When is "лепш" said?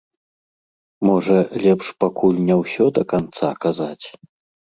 1.65-1.87